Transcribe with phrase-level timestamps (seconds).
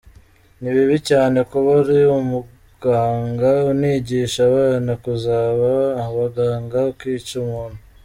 [0.61, 5.71] Ni bibi cyane kuba uri umuganga, unigisha abana kuzaba
[6.05, 7.79] abaganga, ukica umuntu.